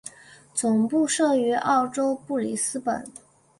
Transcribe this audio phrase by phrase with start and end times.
[0.55, 3.05] 总部设于澳洲布里斯本。